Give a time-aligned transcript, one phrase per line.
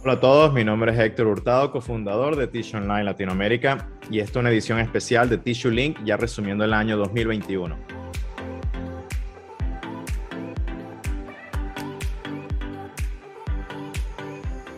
[0.00, 4.38] Hola a todos, mi nombre es Héctor Hurtado, cofundador de Tissue Online Latinoamérica y esta
[4.38, 7.97] es una edición especial de Tissue Link, ya resumiendo el año 2021.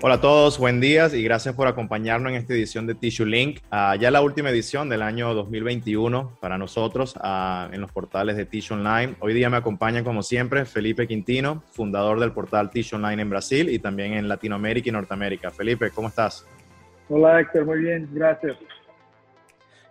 [0.02, 3.60] Hola a todos, buen día y gracias por acompañarnos en esta edición de Tissue Link.
[3.70, 8.46] Uh, ya la última edición del año 2021 para nosotros uh, en los portales de
[8.46, 9.14] Tissue Online.
[9.20, 13.68] Hoy día me acompaña, como siempre, Felipe Quintino, fundador del portal Tissue Online en Brasil
[13.68, 15.50] y también en Latinoamérica y Norteamérica.
[15.50, 16.46] Felipe, ¿cómo estás?
[17.10, 18.56] Hola Héctor, muy bien, gracias.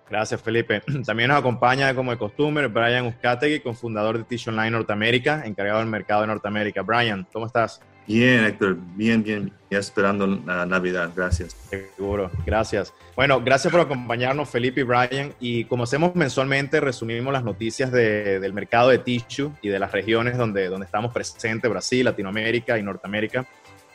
[0.10, 0.82] Gracias, Felipe.
[1.06, 5.88] También nos acompaña, como de costumbre, Brian Uzcategui, cofundador de Tissue Online Norteamérica, encargado del
[5.88, 6.82] mercado de Norteamérica.
[6.82, 7.80] Brian, ¿cómo estás?
[8.10, 11.56] Bien, Héctor, bien, bien, ya esperando la Navidad, gracias.
[11.70, 12.92] Seguro, gracias.
[13.16, 15.32] Bueno, gracias por acompañarnos, Felipe y Brian.
[15.40, 20.40] Y como hacemos mensualmente, resumimos las noticias del mercado de tissue y de las regiones
[20.40, 23.46] donde, donde estamos presentes, Brasil, Latinoamérica y Norteamérica.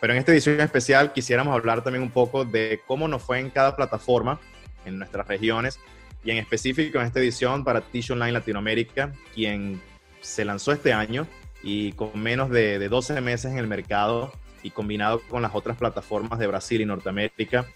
[0.00, 3.51] Pero en esta edición especial quisiéramos hablar también un poco de cómo nos fue en
[3.51, 4.38] cada plataforma
[4.84, 5.80] en nuestras regiones
[6.23, 9.82] y en específico en esta edición para Tissue Online Latinoamérica, quien
[10.21, 11.26] se lanzó este año
[11.65, 15.76] y con menos de, de 12 meses en el mercado y combinado con las otras
[15.76, 17.66] plataformas de Brasil y Norteamérica,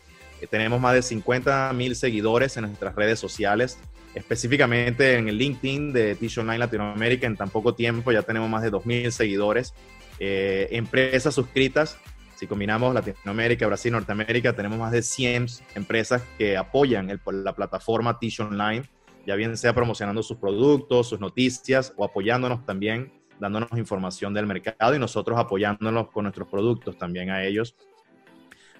[0.40, 3.78] eh, tenemos más de 50 mil seguidores en nuestras redes sociales,
[4.14, 7.26] específicamente en el LinkedIn de Tissue Online Latinoamérica.
[7.26, 9.74] En tan poco tiempo ya tenemos más de 2 mil seguidores.
[10.20, 11.98] Eh, empresas suscritas,
[12.36, 18.18] si combinamos Latinoamérica, Brasil, Norteamérica, tenemos más de 100 empresas que apoyan el, la plataforma
[18.18, 18.82] Tissue Online,
[19.26, 24.94] ya bien sea promocionando sus productos, sus noticias o apoyándonos también dándonos información del mercado
[24.94, 27.74] y nosotros apoyándonos con nuestros productos también a ellos.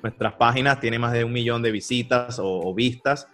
[0.03, 3.29] Nuestras páginas tienen más de un millón de visitas o, vistas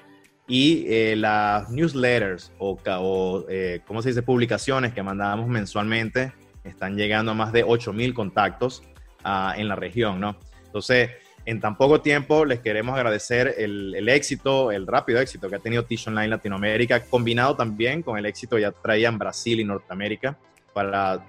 [0.47, 4.23] y eh, las newsletters o, o eh, ¿cómo se dice?
[4.23, 6.33] Publicaciones que mandamos mensualmente
[6.65, 8.83] están llegando a más de 8.000 contactos
[9.25, 10.37] uh, en la región, ¿no?
[10.65, 11.11] Entonces,
[11.45, 15.59] en tan poco tiempo les queremos agradecer el, el, éxito, el rápido éxito que ha
[15.59, 20.39] tenido Tish Online Latinoamérica, combinado también con el éxito que ya traían Brasil y Norteamérica
[20.75, 21.25] para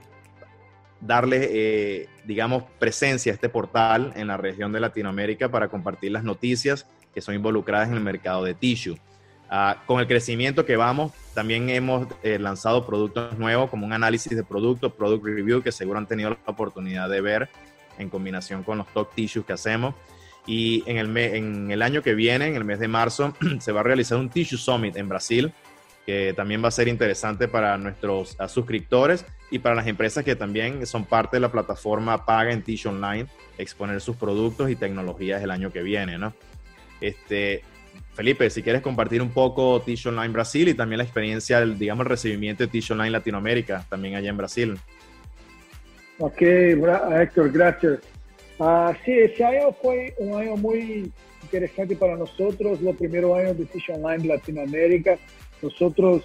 [0.99, 6.23] darle, eh, digamos, presencia a este portal en la región de Latinoamérica para compartir las
[6.23, 8.97] noticias que son involucradas en el mercado de tissue.
[9.49, 14.35] Ah, con el crecimiento que vamos, también hemos eh, lanzado productos nuevos como un análisis
[14.35, 17.49] de productos, product review, que seguro han tenido la oportunidad de ver
[17.99, 19.93] en combinación con los top tissues que hacemos.
[20.47, 23.81] Y en el, en el año que viene, en el mes de marzo, se va
[23.81, 25.53] a realizar un Tissue Summit en Brasil,
[26.05, 30.85] que también va a ser interesante para nuestros suscriptores y para las empresas que también
[30.85, 35.51] son parte de la plataforma Paga en Tish Online, exponer sus productos y tecnologías el
[35.51, 36.33] año que viene, ¿no?
[36.99, 37.61] Este,
[38.13, 42.05] Felipe, si quieres compartir un poco Tish Online Brasil y también la experiencia, el, digamos,
[42.05, 44.77] el recibimiento de Tish Online Latinoamérica, también allá en Brasil.
[46.17, 47.99] Ok, Héctor, gracias.
[48.57, 51.11] Uh, sí, ese año fue un año muy
[51.43, 55.17] interesante para nosotros, el primer año de Tish Online Latinoamérica.
[55.61, 56.23] Nosotros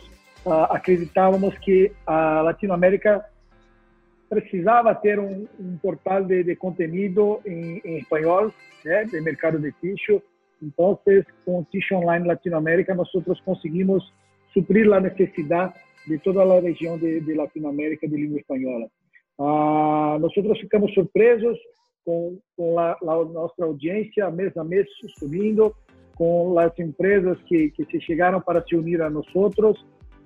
[0.70, 3.24] acreditávamos que a Latinoamérica
[4.28, 8.52] precisava ter um, um portal de, de conteúdo em, em, espanhol,
[8.84, 10.22] né, de mercado de tissue.
[10.62, 10.98] Então,
[11.44, 13.10] com o Tissue Online Latinoamérica, nós
[13.44, 14.12] conseguimos
[14.52, 15.74] suprir a necessidade
[16.06, 18.86] de toda a região de, de Latinoamérica de língua espanhola.
[19.38, 21.58] Ah, nós ficamos surpresos
[22.04, 24.86] com, com a, nossa audiência mês a mês
[25.18, 25.74] subindo,
[26.14, 29.26] com as empresas que, que se chegaram para se unir a nós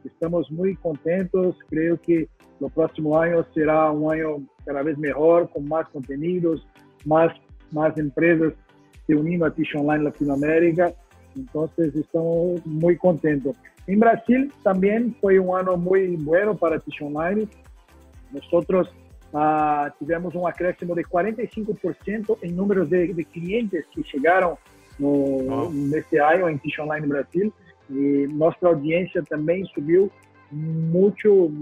[0.04, 1.56] Estamos muy contentos.
[1.68, 2.28] Creo que
[2.60, 6.66] el próximo año será un año cada vez mejor, con más contenidos,
[7.04, 7.32] más,
[7.72, 8.52] más empresas
[9.06, 10.92] se unindo a Tish Online Latinoamérica.
[11.36, 13.56] Entonces, estamos muy contentos.
[13.86, 17.46] En Brasil también fue un año muy bueno para Tish Online.
[18.32, 18.88] Nosotros
[19.32, 24.54] uh, tivemos un acréscimo de 45% en números de, de, clientes que llegaron
[24.98, 25.70] no, oh.
[25.72, 27.52] neste año en Tish Online Brasil.
[27.90, 30.10] E nossa audiência também subiu
[30.50, 31.52] muito,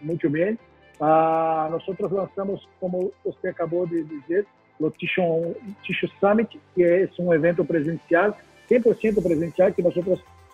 [0.00, 0.58] muito bem.
[1.00, 4.46] Ah, nós lançamos, como você acabou de dizer,
[4.80, 8.36] o Tissue, Summit, que é um evento presencial,
[8.70, 9.94] 100% presencial, que nós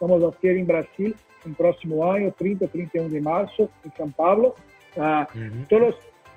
[0.01, 4.55] vamos a ter em Brasil no próximo ano, 30 31 de março, em São Paulo.
[4.97, 5.65] Ah, uhum.
[5.69, 5.95] Todas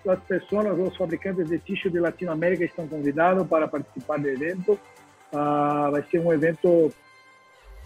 [0.07, 4.79] as pessoas, os fabricantes de tissue de Latinoamérica estão convidados para participar do evento.
[5.33, 6.91] Ah, vai ser um evento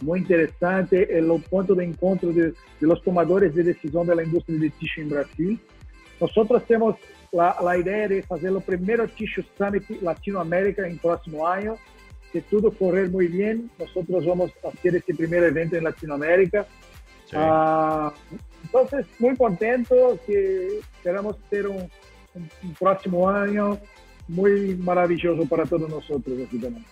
[0.01, 4.59] muy interesante, el punto de encuentro de, de, los tomadores de decisión de la industria
[4.59, 5.59] de tissue en Brasil.
[6.19, 6.95] Nosotros tenemos
[7.31, 11.75] la, la idea de hacer el primer Tissue Summit Latinoamérica en próximo año.
[12.31, 16.65] Si todo correr muy bien, nosotros vamos a hacer este primer evento en Latinoamérica.
[17.29, 17.35] Sí.
[17.35, 18.11] Uh,
[18.63, 21.89] entonces, muy contento que esperamos ter un,
[22.35, 23.77] un, un próximo año
[24.27, 26.37] muy maravilloso para todos nosotros.
[26.47, 26.85] Así también.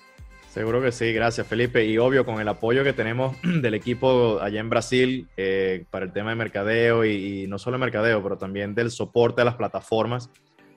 [0.50, 1.86] Seguro que sí, gracias Felipe.
[1.86, 6.12] Y obvio, con el apoyo que tenemos del equipo allá en Brasil eh, para el
[6.12, 10.30] tema de mercadeo y, no solo mercadeo, pero también del soporte a las plataformas.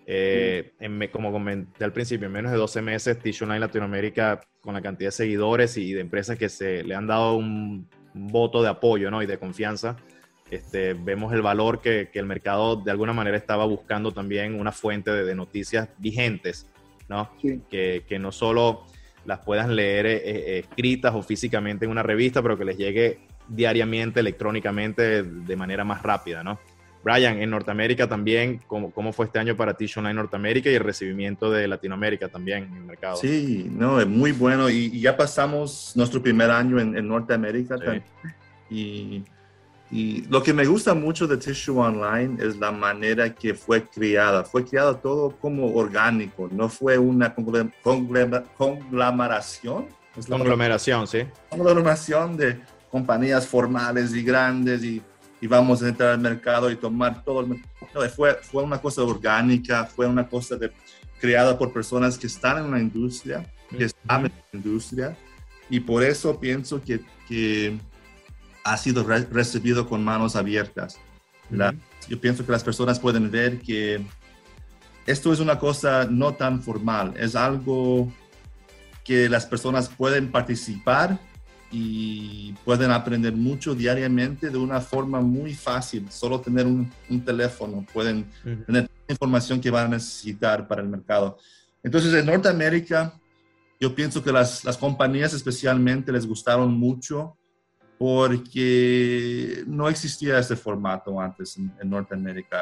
[0.05, 0.73] Eh,
[1.11, 5.09] como comenté al principio, en menos de 12 meses, Tissue Online Latinoamérica, con la cantidad
[5.09, 9.23] de seguidores y de empresas que se le han dado un, voto de apoyo ¿no?
[9.23, 9.97] y de confianza,
[10.51, 14.71] este, vemos el valor que, que, el mercado de alguna manera estaba buscando también una
[14.71, 16.67] fuente de, de noticias vigentes,
[17.09, 17.31] ¿no?
[17.71, 18.85] Que, que no solo
[19.25, 23.21] las puedan leer eh, eh, escritas o físicamente en una revista, pero que les llegue
[23.49, 26.59] diariamente, electrónicamente, de manera más rápida, ¿no?
[27.05, 30.85] Brian, en Norteamérica también, ¿cómo, cómo fue este año para Tish Online Norteamérica y el
[30.85, 33.17] recibimiento de Latinoamérica también en el mercado?
[33.17, 38.05] Sí, no, es muy bueno y, ya pasamos nuestro primer año en, Norteamérica también.
[38.71, 39.25] Y
[39.93, 44.43] y lo que me gusta mucho de Tissue Online es la manera que fue creada.
[44.43, 49.87] Fue creado todo como orgánico, no fue una conglomeración.
[50.27, 51.27] Conglomeración, sí.
[51.50, 52.59] Conglomeración de
[52.91, 55.03] compañías formales y grandes y,
[55.43, 57.49] y, vamos a entrar al mercado y tomar todo el.
[57.49, 57.59] No,
[58.17, 60.73] fue, fue una cosa orgánica, fue una cosa de,
[61.21, 65.15] creada por personas que están en la industria, que están en la industria.
[65.69, 67.79] Y por eso pienso que, que
[68.64, 70.99] ha sido recibido con manos abiertas.
[72.09, 74.05] Yo pienso que las personas pueden ver que
[75.06, 78.12] esto es una cosa no tan formal, es algo
[79.05, 81.19] que las personas pueden participar
[81.70, 86.09] y pueden aprender mucho diariamente de una forma muy fácil.
[86.11, 86.91] Solo tener un,
[87.25, 88.26] teléfono, pueden
[88.67, 91.38] tener información que van a necesitar para el mercado.
[91.82, 93.19] Entonces, en Norteamérica,
[93.81, 97.37] yo pienso que las, las compañías especialmente les gustaron mucho
[97.99, 102.59] porque no existía ese formato antes en, Norteamérica.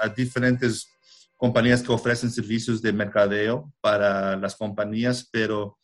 [0.00, 0.88] Hay diferentes
[1.36, 5.78] compañías que ofrecen servicios de mercadeo para las compañías, pero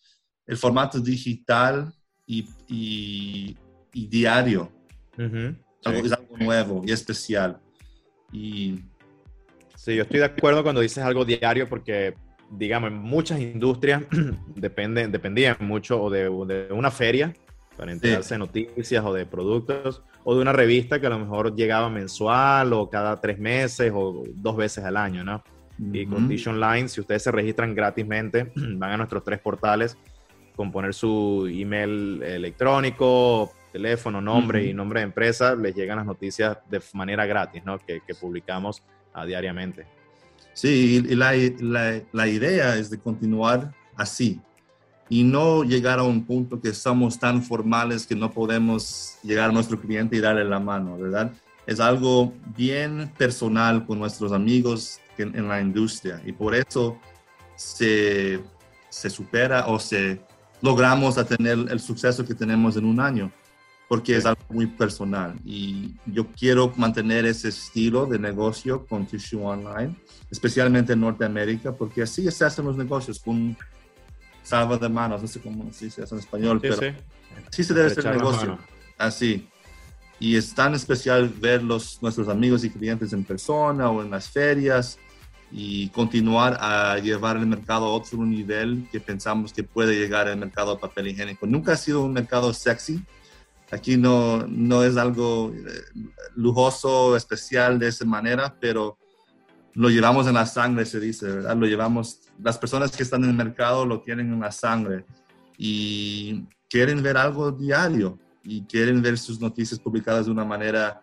[0.47, 1.93] el formato digital
[2.27, 3.57] y,
[3.93, 4.71] diario
[5.17, 7.61] es algo nuevo y especial.
[8.33, 8.81] Y,
[9.75, 12.15] sí, yo estoy de acuerdo cuando dices algo diario porque
[12.51, 14.03] digamos, en muchas industrias
[14.55, 17.35] dependen, dependían mucho o de, de, una feria
[17.79, 21.55] para enterarse de noticias o de productos, o de una revista que a lo mejor
[21.55, 25.43] llegaba mensual o cada tres meses o dos veces al año, ¿no?
[25.93, 29.97] Y con Dish Online, si ustedes se registran gratismente, van a nuestros tres portales
[30.57, 36.59] con poner su email electrónico, teléfono, nombre y nombre de empresa, les llegan las noticias
[36.69, 37.79] de manera gratis, ¿no?
[37.79, 38.83] Que, publicamos
[39.15, 39.87] a diariamente.
[40.53, 44.41] Sí, y la, la, la idea es de continuar así,
[45.09, 49.53] y no llegar a un punto que somos tan formales que no podemos llegar a
[49.53, 51.33] nuestro cliente y darle la mano, ¿verdad?
[51.67, 56.99] Es algo bien personal con nuestros amigos en, la industria y por eso
[57.57, 58.41] se,
[58.89, 60.21] se supera o se
[60.61, 63.33] logramos a tener el suceso que tenemos en un año,
[63.89, 69.43] porque es algo muy personal y yo quiero mantener ese estilo de negocio con Tissue
[69.43, 69.97] Online,
[70.31, 73.57] especialmente en Norteamérica, porque así se hacen los negocios con
[74.49, 76.77] salva de manos, no sé cómo se dice eso en español, pero
[77.51, 77.65] sí.
[77.65, 78.59] se debe hacer negocio
[78.97, 79.47] así.
[80.19, 84.29] Y es tan especial ver los, nuestros amigos y clientes en persona o en las
[84.29, 84.99] ferias
[85.53, 90.39] y continuar a llevar el mercado a otro nivel que pensamos que puede llegar el
[90.39, 91.47] mercado de papel higiénico.
[91.47, 93.03] Nunca ha sido un mercado sexy.
[93.71, 96.03] Aquí no, no es algo eh,
[96.35, 98.99] lujoso, especial de esa manera, pero
[99.79, 101.57] lo llevamos en la sangre, se dice, ¿verdad?
[101.57, 105.05] Lo llevamos, las personas que están en el mercado lo tienen en la sangre
[105.57, 111.01] y quieren ver algo diario y quieren ver sus noticias publicadas de una manera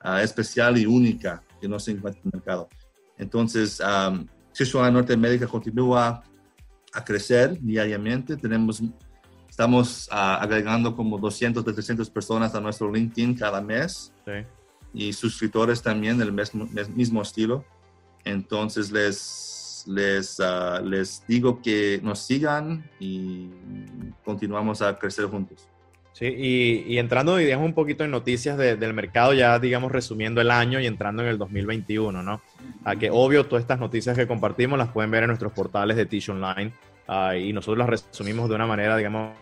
[0.00, 2.70] ah, especial y única que no se encuentra en el mercado.
[3.18, 4.26] Entonces, um,
[4.58, 6.22] Norte Norteamérica continúa
[6.94, 8.38] a crecer diariamente.
[8.38, 8.82] Tenemos,
[9.50, 14.14] estamos ah, agregando como 200 300 personas a nuestro LinkedIn cada mes.
[14.94, 17.66] Y suscriptores también del mismo, mismo estilo.
[18.24, 23.50] Entonces les, les, ah, les digo que nos sigan y
[24.24, 25.68] continuamos a crecer juntos.
[26.12, 30.78] Sí, y, entrando, digamos, un poquito en noticias del mercado, ya, digamos, resumiendo el año
[30.78, 32.40] y entrando en el 2021, ¿no?
[32.84, 36.06] A que, obvio, todas estas noticias que compartimos las pueden ver en nuestros portales de
[36.06, 36.72] Tissue Online
[37.08, 39.32] ah, y nosotros las resumimos de una manera, digamos,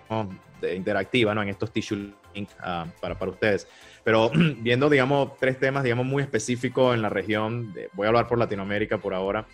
[0.74, 1.42] interactiva, ¿no?
[1.42, 3.66] En estos Tissue Link ah, para, para ustedes.
[4.04, 8.38] Pero viendo, digamos, tres temas, digamos, muy específicos en la región, voy a hablar por
[8.38, 9.46] Latinoamérica por ahora,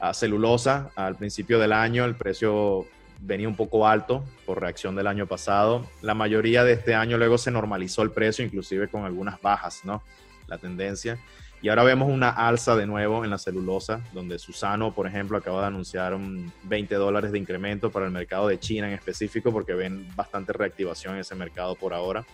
[0.00, 2.86] a celulosa, al principio del año el precio
[3.18, 5.86] venía un poco alto por reacción del año pasado.
[6.02, 10.02] La mayoría de este año luego se normalizó el precio, inclusive con algunas bajas, ¿no?
[10.48, 11.18] La tendencia.
[11.66, 15.62] Y ahora vemos una alza de nuevo en la celulosa, donde Susano, por ejemplo, acaba
[15.62, 19.74] de anunciar un 20 dólares de incremento para el mercado de China en específico, porque
[19.74, 22.24] ven bastante reactivación en ese mercado por ahora.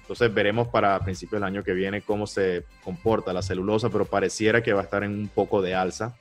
[0.00, 4.64] Entonces veremos para principios del año que viene cómo se comporta la celulosa, pero pareciera
[4.64, 6.16] que va a estar en un poco de alza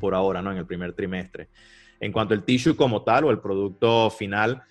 [0.00, 0.50] por ahora, ¿no?
[0.52, 1.48] En el primer trimestre.
[2.00, 4.62] En cuanto al tissue como tal o el producto final,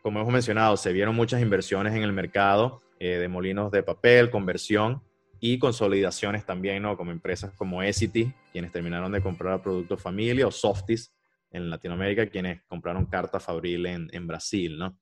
[0.00, 4.30] como hemos mencionado, se vieron muchas inversiones en el mercado eh, de molinos de papel,
[4.30, 5.02] conversión
[5.40, 6.96] y consolidaciones también, ¿no?
[6.96, 11.14] Como empresas como Essity, quienes terminaron de comprar productos familia, o Softis
[11.50, 14.98] en Latinoamérica, quienes compraron carta Fabril en, en Brasil, ¿no?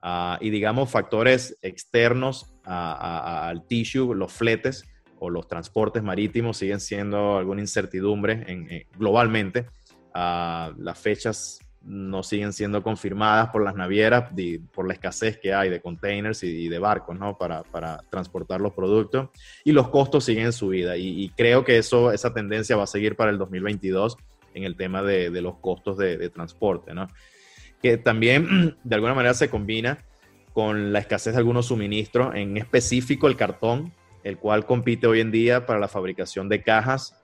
[0.00, 4.84] Ah, y digamos factores externos al tissue, los fletes
[5.18, 9.66] o los transportes marítimos siguen siendo alguna incertidumbre en, globalmente.
[10.14, 14.32] Ah, las fechas no siguen siendo confirmadas por las navieras
[14.72, 17.38] por la escasez que hay de containers y, de barcos ¿no?
[17.38, 19.28] para, para, transportar los productos
[19.64, 23.16] y los costos siguen en subida y, creo que eso, esa tendencia va a seguir
[23.16, 24.16] para el 2022
[24.54, 27.08] en el tema de, de los costos de, de, transporte, ¿no?
[27.80, 30.04] que también de alguna manera se combina
[30.52, 33.92] con la escasez de algunos suministros, en específico el cartón,
[34.24, 37.17] el cual compite hoy en día para la fabricación de cajas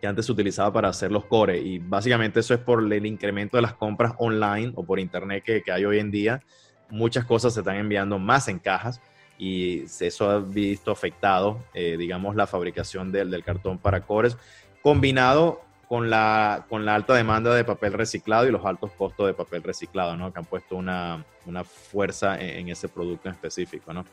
[0.00, 1.64] que antes se utilizaba para hacer los cores.
[1.64, 5.62] Y básicamente eso es por el incremento de las compras online o por internet que,
[5.70, 6.42] hay hoy en día.
[6.90, 9.00] Muchas cosas se están enviando más en cajas
[9.38, 14.36] y eso ha visto afectado, eh, digamos, la fabricación del, del, cartón para cores,
[14.82, 19.34] combinado con la, con la alta demanda de papel reciclado y los altos costos de
[19.34, 20.32] papel reciclado, ¿no?
[20.32, 24.04] Que han puesto una, una fuerza en, ese producto en específico, ¿no?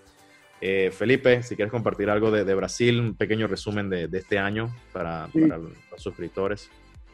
[0.67, 4.39] Eh, Felipe, si quieres compartir algo de, de Brasil, un pequeño resumen de, de este
[4.39, 6.71] año para, para, los suscriptores.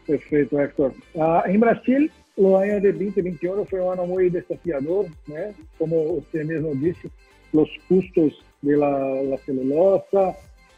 [0.07, 0.93] Perfecto, Héctor.
[1.15, 5.35] Uh, en Brasil, o año de 2021 fue un año muy desafiador, ¿no?
[5.77, 7.09] como usted mismo dice,
[7.51, 10.33] los costos de la, la celulosa,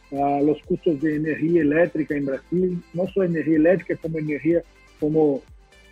[0.10, 4.64] uh, los costos de energía eléctrica en Brasil, no solo energía eléctrica, como energía
[5.00, 5.44] como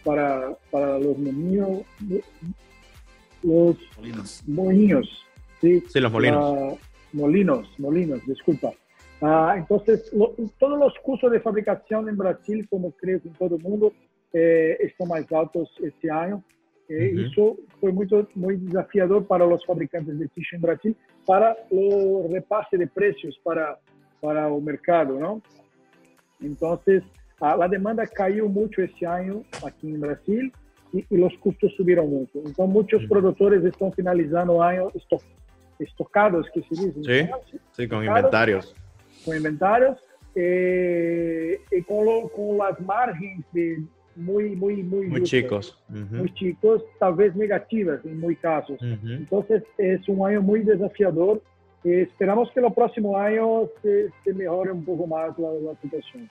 [0.04, 1.84] para, para los niños,
[3.44, 3.78] los
[4.48, 5.28] molinos.
[5.62, 5.84] ¿Sí?
[5.88, 6.74] sí los molinos.
[6.74, 6.78] Uh,
[7.14, 8.74] molinos, molinos, disculpa.
[9.22, 13.56] Uh, entonces, lo, todos los costos de fabricación en Brasil, como creo que en todo
[13.56, 13.94] el mundo,
[14.34, 16.44] eh, estão mais altos este ano.
[16.90, 17.22] Eh, uhum.
[17.22, 22.78] Isso foi muito, muito desafiador para os fabricantes de tixo em Brasil, para o repasse
[22.78, 23.78] de preços para,
[24.22, 25.42] para o mercado, não?
[26.42, 26.80] Então,
[27.40, 30.52] a, a demanda caiu muito este ano aqui em Brasil
[30.94, 32.42] e, e os custos subiram muito.
[32.46, 33.08] Então, muitos uhum.
[33.08, 35.24] produtores estão finalizando o ano estoc,
[35.82, 36.94] estocados, que se diz?
[36.94, 38.74] Sim, sim com inventários.
[39.26, 39.98] Com inventários
[40.36, 43.84] eh, e com, lo, com as margens de
[44.16, 45.78] muy, muy, muy, muy chicos.
[45.90, 46.18] Uh -huh.
[46.20, 48.82] Muy chicos, tal vez negativas en muchos casos.
[48.82, 49.18] Uh -huh.
[49.18, 51.42] Entonces, es un año muy desafiador.
[51.84, 56.30] Eh, esperamos que el próximo año se, se mejore un poco más la, la, situación.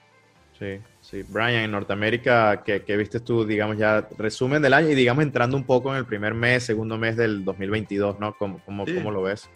[0.61, 1.23] Sí, sí.
[1.27, 5.57] Brian, en Norteamérica, ¿qué, ¿qué, viste tú, digamos, ya resumen del año y, digamos, entrando
[5.57, 8.35] un poco en el primer mes, segundo mes del 2022, ¿no?
[8.37, 8.93] ¿Cómo, cómo, sí.
[8.93, 9.49] cómo lo ves?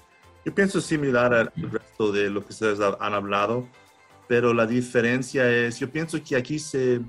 [0.43, 3.67] Yo pienso similar al resto de lo que ustedes han hablado,
[4.27, 7.01] pero la diferencia es, yo pienso que aquí se,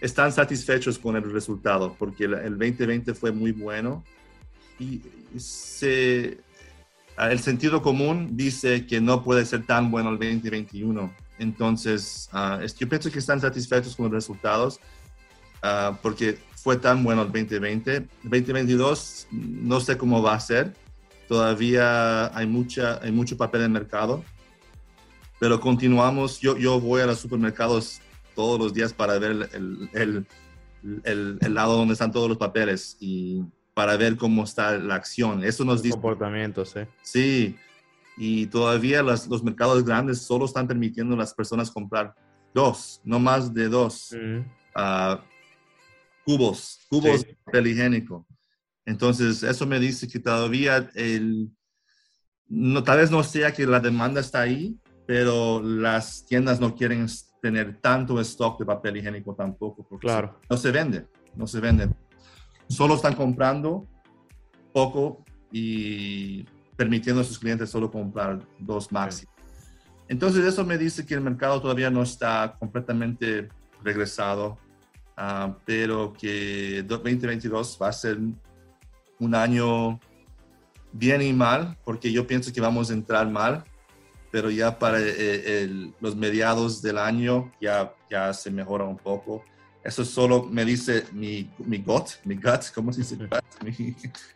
[0.00, 4.02] están satisfechos con el resultado porque el, 2020 fue muy bueno
[4.80, 5.00] y
[5.36, 6.38] se,
[7.18, 11.12] el sentido común dice que no puede ser tan bueno el 2021.
[11.38, 14.80] Entonces, uh, yo pienso que están satisfechos con los resultados
[15.62, 18.06] uh, porque fue tan bueno el 2020.
[18.22, 20.74] 2022 no sé cómo va a ser.
[21.28, 24.24] Todavía hay, mucha, hay mucho papel en el mercado.
[25.38, 26.40] Pero continuamos.
[26.40, 28.00] Yo, yo voy a los supermercados
[28.34, 30.26] todos los días para ver el, el,
[31.04, 33.42] el, el, lado donde están todos los papeles y
[33.78, 35.44] para ver cómo está la acción.
[35.44, 35.92] Eso nos dice...
[35.92, 36.80] Comportamientos, sí.
[37.00, 37.56] Sí,
[38.16, 42.12] y todavía los, los mercados grandes solo están permitiendo a las personas comprar
[42.52, 44.38] dos, no más de dos mm.
[44.80, 45.18] uh,
[46.24, 47.26] cubos, cubos sí.
[47.28, 48.26] de papel higiénico.
[48.84, 51.48] Entonces, eso me dice que todavía el,
[52.48, 57.06] no, tal vez no sea que la demanda está ahí, pero las tiendas no quieren
[57.40, 60.40] tener tanto stock de papel higiénico tampoco, porque claro.
[60.50, 61.06] no se vende,
[61.36, 61.88] no se vende.
[62.68, 63.86] Solo están comprando
[64.72, 66.44] poco y
[66.76, 69.32] permitiendo a sus clientes solo comprar dos máximo.
[70.08, 73.48] Entonces eso me dice que el mercado todavía no está completamente
[73.82, 74.58] regresado,
[75.16, 78.18] uh, pero que 2022 va a ser
[79.18, 79.98] un año
[80.92, 83.64] bien y mal, porque yo pienso que vamos a entrar mal
[84.30, 89.42] pero ya para eh, el, los mediados del año ya, ya se mejora un poco.
[89.82, 93.16] Eso solo me dice mi, mi gut, mi gut, ¿cómo se dice?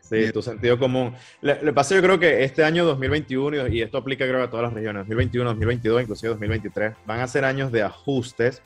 [0.00, 1.14] sí, tu sentido común.
[1.40, 4.64] Le, le, pasa, yo creo que este año 2021, y esto aplica creo a todas
[4.64, 8.62] las regiones, 2021, 2022, inclusive 2023, van a ser años de ajustes,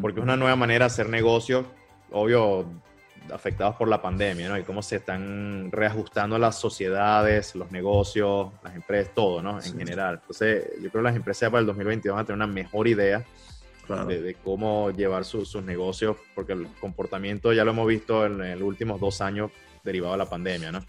[0.00, 1.66] porque es una nueva manera de hacer negocio,
[2.10, 2.66] obvio,
[3.32, 4.58] afectados por la pandemia, ¿no?
[4.58, 9.60] Y cómo se están reajustando las sociedades, los negocios, las empresas, todo, ¿no?
[9.60, 10.18] En general.
[10.20, 13.24] Entonces, yo creo que las empresas para el 2022 van a tener una mejor idea
[13.88, 19.00] de, cómo llevar sus negocios, porque el comportamiento ya lo hemos visto en, los últimos
[19.00, 19.50] dos años
[19.82, 20.84] derivado de la pandemia, ¿no?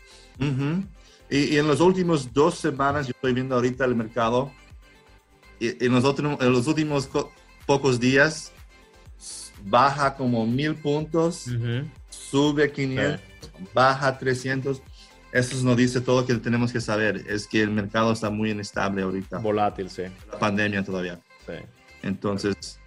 [1.30, 4.52] y, en los últimos dos semanas, yo estoy viendo ahorita el mercado,
[5.60, 7.10] y en, los últimos, en los últimos
[7.66, 8.52] pocos días
[9.64, 11.46] baja como mil puntos,
[12.10, 13.22] sube 500,
[13.74, 14.82] baja 300.
[15.32, 18.52] Eso nos dice todo lo que tenemos que saber, es que el mercado está muy
[18.52, 19.40] inestable ahorita.
[19.40, 20.04] Volátil, sí.
[20.32, 21.20] La pandemia todavía.
[21.46, 21.54] Sí.
[22.04, 22.80] Entonces,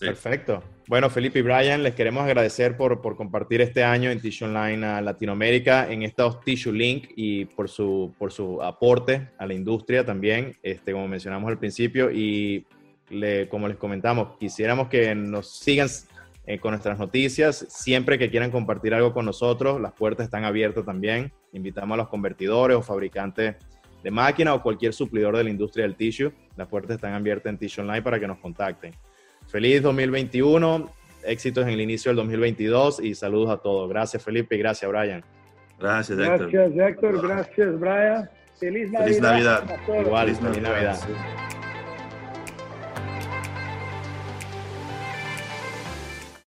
[0.00, 0.62] Perfecto.
[0.86, 4.86] Bueno, Felipe y Brian, les queremos agradecer por, por compartir este año en Tissue Online
[4.86, 10.04] a Latinoamérica en estos Tissue Link y por su, por su aporte a la industria
[10.06, 12.10] también, este, como mencionamos al principio.
[12.10, 12.66] Y
[13.10, 15.88] le, como les comentamos, quisiéramos que nos sigan
[16.46, 17.66] eh, con nuestras noticias.
[17.68, 21.32] Siempre que quieran compartir algo con nosotros, las puertas están abiertas también.
[21.52, 23.56] Invitamos a los convertidores o fabricantes
[24.02, 26.32] de máquina o cualquier suplidor de la industria del tissue.
[26.56, 28.94] Las puertas están abiertas en Tissue Online para que nos contacten.
[29.48, 30.90] Feliz 2021,
[31.24, 33.88] éxitos en el inicio del 2022 y saludos a todos.
[33.88, 35.24] Gracias Felipe y gracias Brian.
[35.78, 36.50] Gracias Héctor.
[36.50, 38.30] Gracias Héctor, gracias Brian.
[38.60, 39.06] Feliz Navidad.
[39.06, 39.80] Feliz Navidad.
[40.04, 40.98] Igual, feliz Navidad.